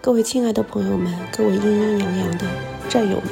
[0.00, 2.46] 各位亲爱的朋友们，各位阴阴阳阳的
[2.90, 3.30] 战友们，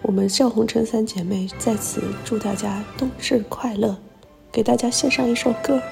[0.00, 3.96] 我们笑红尘三姐妹在此祝大家冬至快乐，
[4.52, 5.82] 给大家献上一首歌。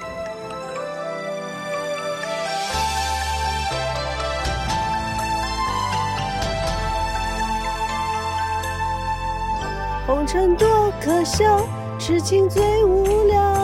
[10.06, 11.66] 红尘多可笑，
[11.98, 13.59] 痴情最无聊，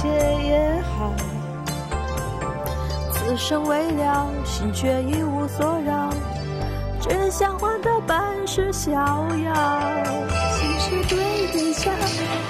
[0.00, 0.06] 切
[0.44, 1.12] 也好。
[3.10, 6.08] 此生未了，心却一无所扰，
[7.00, 9.54] 只想换得半世逍遥。
[10.52, 11.90] 心事对人笑，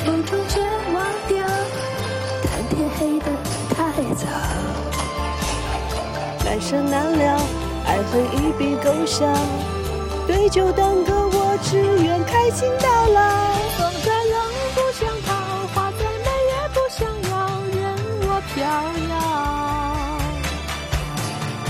[0.04, 0.60] 梦中却
[0.92, 1.46] 忘掉，
[2.44, 3.26] 叹天黑得
[3.74, 3.76] 太
[4.14, 4.26] 早。
[6.44, 7.36] 来生难料，
[7.86, 9.26] 爱恨一笔勾销。
[10.26, 13.27] 对酒当歌，我只愿开心到老。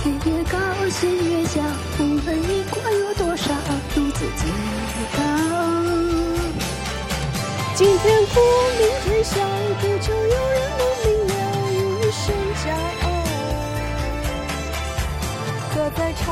[0.09, 1.61] 天越高，心越小，
[1.97, 3.53] 不问因果有多少，
[3.95, 4.43] 独自醉
[5.17, 5.21] 倒。
[7.75, 8.41] 今天哭，
[8.79, 9.35] 明天笑，
[9.81, 11.33] 不求有人能明了，
[11.73, 12.25] 一生
[12.63, 12.67] 骄
[13.05, 13.07] 傲。
[15.75, 16.25] 歌在唱，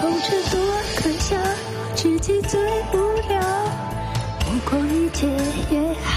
[0.00, 0.54] 红尘多
[0.96, 1.36] 可笑，
[1.94, 2.60] 知己最
[2.92, 2.96] 无
[3.28, 3.40] 聊，
[4.40, 5.26] 不过一切
[5.70, 6.08] 也好。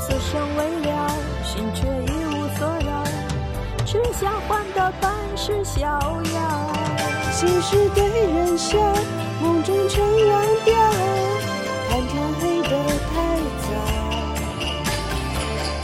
[0.00, 1.10] 此生未了，
[1.44, 2.90] 心却一无所扰，
[3.84, 5.84] 只想换得半世逍
[6.34, 6.38] 遥。
[7.32, 8.78] 心事对人笑，
[9.42, 10.74] 梦中全忘掉，
[11.90, 12.70] 看天黑得
[13.12, 13.14] 太
[13.62, 13.68] 早。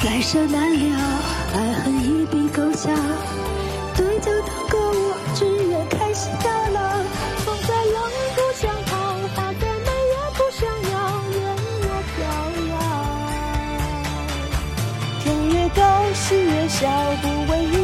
[0.05, 0.97] 来生难料，
[1.55, 2.91] 爱恨一笔勾销。
[3.95, 4.31] 对酒
[16.13, 16.89] 越高，心越小，
[17.23, 17.82] 不问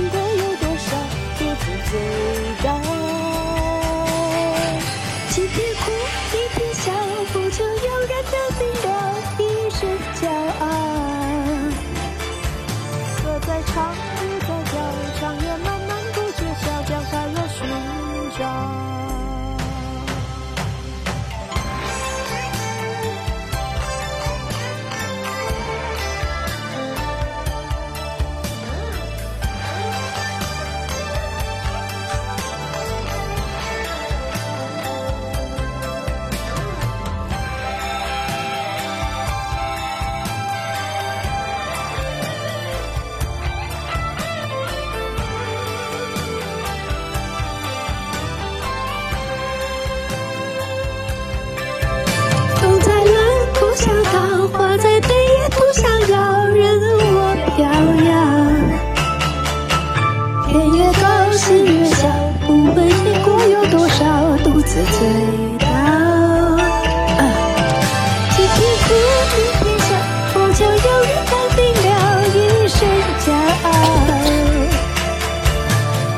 [54.53, 56.15] 花再美也不想要，
[56.47, 56.61] 任
[57.15, 57.19] 我
[57.55, 57.57] 飘
[58.09, 58.11] 摇。
[60.49, 62.01] 天越高，心越小，
[62.47, 64.01] 不问因果有多少，
[64.45, 64.99] 独自醉
[65.61, 65.67] 倒。
[67.19, 67.21] 啊
[68.31, 68.87] 今天哭，
[69.35, 69.89] 明天笑，
[70.33, 71.89] 不求有人能明了，
[72.35, 72.37] 一
[72.69, 72.77] 生
[73.25, 73.27] 骄
[73.65, 73.67] 傲。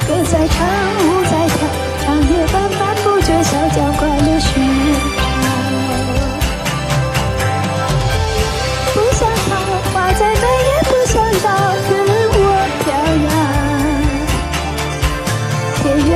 [0.06, 0.58] 歌在唱，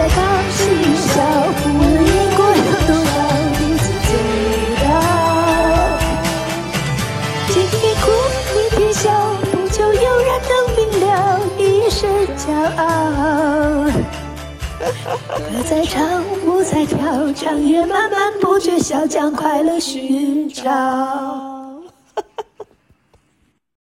[0.05, 0.17] 在高
[0.51, 0.61] 声
[0.97, 1.13] 笑，
[1.65, 3.11] 无论经过有多少
[3.57, 4.07] 荆棘隧
[4.85, 4.87] 道，
[7.49, 8.05] 今天哭，
[8.55, 9.09] 明天笑，
[9.51, 11.09] 不求有人能明了
[11.57, 12.03] 一身
[12.37, 12.45] 骄
[12.77, 12.83] 傲。
[14.79, 21.54] 歌在唱，舞在跳，长夜漫漫不觉晓，将快乐寻找。